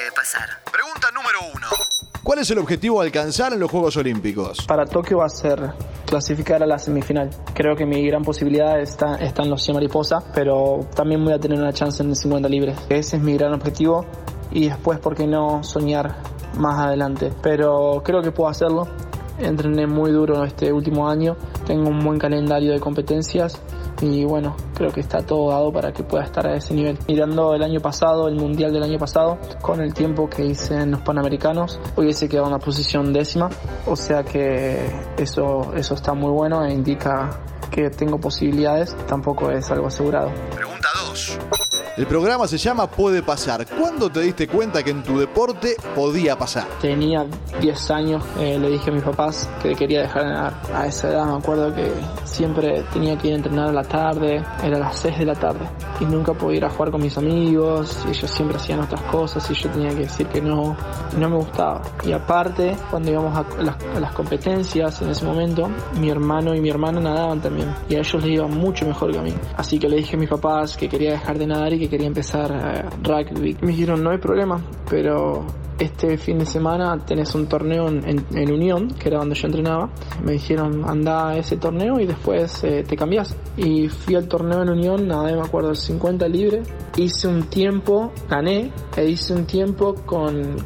[0.00, 0.48] Puede pasar.
[0.72, 1.66] Pregunta número uno.
[2.22, 4.64] ¿Cuál es el objetivo a alcanzar en los Juegos Olímpicos?
[4.66, 5.74] Para Tokio va a ser
[6.06, 7.28] clasificar a la semifinal.
[7.52, 11.38] Creo que mi gran posibilidad está, está en los 100 mariposa, pero también voy a
[11.38, 12.74] tener una chance en el 50 libre.
[12.88, 14.06] Ese es mi gran objetivo
[14.50, 16.16] y después, ¿por qué no soñar
[16.56, 17.30] más adelante?
[17.42, 18.88] Pero creo que puedo hacerlo.
[19.38, 21.36] Entrené muy duro este último año,
[21.66, 23.60] tengo un buen calendario de competencias
[24.00, 26.98] y bueno, creo que está todo dado para que pueda estar a ese nivel.
[27.08, 30.92] Mirando el año pasado, el mundial del año pasado, con el tiempo que hice en
[30.92, 33.50] los Panamericanos, hubiese quedado en la posición décima,
[33.86, 34.78] o sea que
[35.16, 37.30] eso, eso está muy bueno e indica
[37.70, 40.30] que tengo posibilidades, tampoco es algo asegurado.
[40.54, 41.38] Pregunta 2.
[41.96, 43.66] El programa se llama Puede pasar.
[43.66, 46.66] ¿Cuándo te diste cuenta que en tu deporte podía pasar?
[46.80, 47.26] Tenía
[47.60, 50.54] 10 años, eh, le dije a mis papás que quería dejar de nadar.
[50.72, 51.92] A esa edad me acuerdo que
[52.24, 55.68] siempre tenía que ir a entrenar a la tarde, era las 6 de la tarde,
[56.00, 59.54] y nunca podía ir a jugar con mis amigos, ellos siempre hacían otras cosas, y
[59.54, 60.76] yo tenía que decir que no,
[61.18, 61.82] no me gustaba.
[62.04, 65.68] Y aparte, cuando íbamos a las, a las competencias en ese momento,
[66.00, 69.18] mi hermano y mi hermana nadaban también, y a ellos les iba mucho mejor que
[69.18, 69.34] a mí.
[69.56, 72.06] Así que le dije a mis papás que quería dejar de nadar y que quería
[72.06, 73.56] empezar eh, rugby.
[73.60, 75.44] Me dijeron, no hay problema, pero
[75.78, 79.88] este fin de semana tenés un torneo en, en- Unión, que era donde yo entrenaba.
[80.24, 83.34] Me dijeron, anda a ese torneo y después eh, te cambias.
[83.56, 86.62] Y fui al torneo en Unión, nada, me acuerdo, 50 libre.
[86.96, 90.56] Hice un tiempo, gané, e hice un tiempo con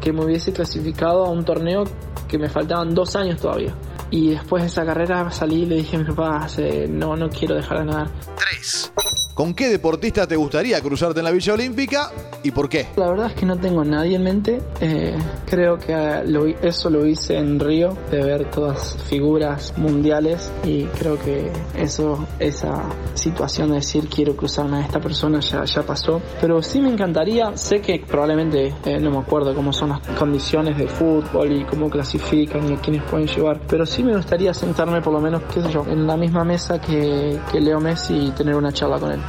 [0.00, 1.84] que me hubiese clasificado a un torneo
[2.28, 3.74] que me faltaban dos años todavía.
[4.10, 7.54] Y después de esa carrera salí y le dije a mis papás, no, no quiero
[7.54, 8.10] dejar de nadar.
[8.36, 8.92] 3.
[9.34, 12.10] ¿Con qué deportista te gustaría cruzarte en la Villa Olímpica
[12.46, 12.86] y por qué?
[12.96, 14.62] La verdad es que no tengo nadie en mente.
[14.80, 15.16] Eh,
[15.46, 21.18] creo que lo eso lo hice en Río, de ver todas figuras mundiales y creo
[21.18, 26.22] que eso, esa situación de decir quiero cruzarme a esta persona ya, ya pasó.
[26.40, 30.78] Pero sí me encantaría, sé que probablemente eh, no me acuerdo cómo son las condiciones
[30.78, 35.00] de fútbol y cómo clasifican y a quiénes pueden llevar, pero sí me gustaría sentarme
[35.00, 38.30] por lo menos, qué sé yo, en la misma mesa que, que Leo Messi y
[38.30, 39.20] tener una charla con él.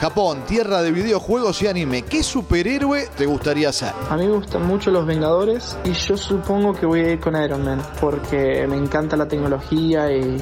[0.00, 0.40] Pregunta 4.
[0.40, 2.02] Japón, tierra de videojuegos y anime.
[2.02, 3.92] ¿Qué superhéroe te gustaría ser?
[4.08, 7.40] A mí me gustan mucho los Vengadores y yo supongo que voy a ir con
[7.40, 10.36] Iron Man porque me encanta la tecnología y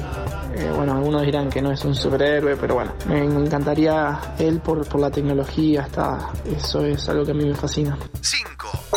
[0.55, 4.59] eh, bueno, algunos dirán que no es un superhéroe, pero bueno, me, me encantaría él
[4.61, 7.97] por, por la tecnología, está, eso es algo que a mí me fascina.
[8.21, 8.88] 5.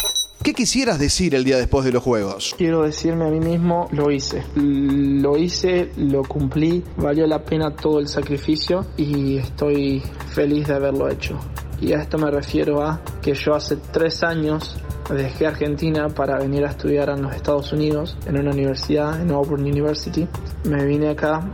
[0.43, 2.57] ¿Qué quisieras decir el día después de los Juegos?
[2.59, 4.43] Quiero decirme a mí mismo, lo hice.
[4.57, 10.03] Lo hice, lo cumplí, valió la pena todo el sacrificio y estoy
[10.35, 11.39] feliz de haberlo hecho.
[11.81, 14.77] Y a esto me refiero a que yo hace tres años
[15.15, 19.63] dejé Argentina para venir a estudiar en los Estados Unidos, en una universidad, en Auburn
[19.63, 20.27] University.
[20.65, 21.53] Me vine acá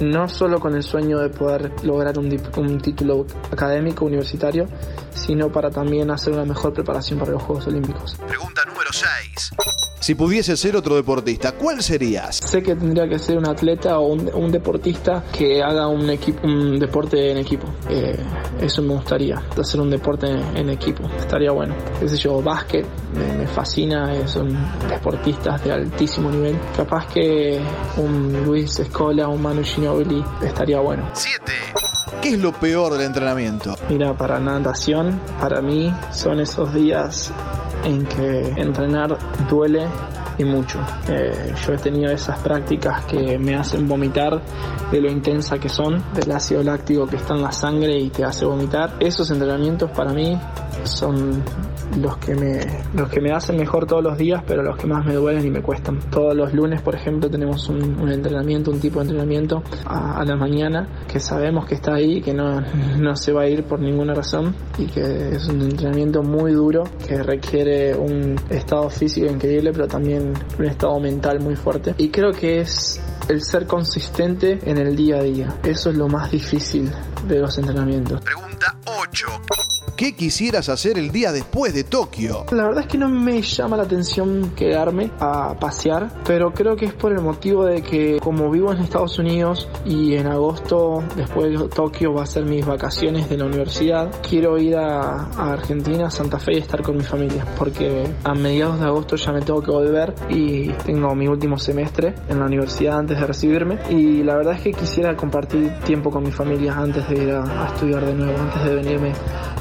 [0.00, 4.66] no solo con el sueño de poder lograr un, título académico universitario,
[5.22, 8.16] sino para también hacer una mejor preparación para los Juegos Olímpicos.
[8.26, 9.52] Pregunta número 6.
[10.02, 12.38] Si pudieses ser otro deportista, ¿cuál serías?
[12.38, 16.44] Sé que tendría que ser un atleta o un, un deportista que haga un equipo,
[16.44, 17.68] un deporte en equipo.
[17.88, 18.18] Eh,
[18.60, 21.04] eso me gustaría, hacer un deporte en, en equipo.
[21.20, 21.76] Estaría bueno.
[22.00, 22.84] Qué sé yo, básquet,
[23.14, 26.58] me, me fascina, eh, son deportistas de altísimo nivel.
[26.76, 27.60] Capaz que
[27.96, 31.08] un Luis Escola, un Manu Ginobili, estaría bueno.
[31.12, 31.52] 7.
[32.22, 33.74] ¿Qué es lo peor del entrenamiento?
[33.88, 37.32] Mira, para natación, para mí son esos días
[37.82, 39.18] en que entrenar
[39.50, 39.88] duele
[40.38, 40.80] y mucho.
[41.08, 44.40] Eh, yo he tenido esas prácticas que me hacen vomitar
[44.90, 48.24] de lo intensa que son, del ácido láctico que está en la sangre y te
[48.24, 48.94] hace vomitar.
[49.00, 50.38] Esos entrenamientos para mí
[50.84, 51.42] son
[52.00, 52.60] los que me
[52.94, 55.50] los que me hacen mejor todos los días, pero los que más me duelen y
[55.50, 55.98] me cuestan.
[56.10, 60.36] Todos los lunes, por ejemplo, tenemos un, entrenamiento, un tipo de entrenamiento a, a la
[60.36, 62.60] mañana que sabemos que está ahí, que no,
[62.98, 66.84] no se va a ir por ninguna razón y que es un entrenamiento muy duro
[67.06, 71.94] que requiere un estado físico increíble, pero también un estado mental muy fuerte.
[71.98, 75.54] Y creo que es el ser consistente en el día a día.
[75.62, 76.90] Eso es lo más difícil
[77.26, 78.20] de los entrenamientos.
[78.20, 79.26] Pregunta 8.
[80.02, 82.46] ¿Qué quisieras hacer el día después de Tokio?
[82.50, 86.86] La verdad es que no me llama la atención quedarme a pasear, pero creo que
[86.86, 91.56] es por el motivo de que como vivo en Estados Unidos y en agosto, después
[91.56, 96.08] de Tokio, va a ser mis vacaciones de la universidad, quiero ir a, a Argentina,
[96.08, 99.42] a Santa Fe y estar con mi familia, porque a mediados de agosto ya me
[99.42, 104.24] tengo que volver y tengo mi último semestre en la universidad antes de recibirme y
[104.24, 107.68] la verdad es que quisiera compartir tiempo con mi familia antes de ir a, a
[107.68, 109.12] estudiar de nuevo, antes de venirme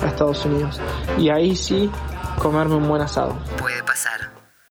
[0.03, 0.79] a Estados Unidos.
[1.17, 1.89] Y ahí sí,
[2.39, 3.35] comerme un buen asado.
[3.57, 4.40] Puede pasar.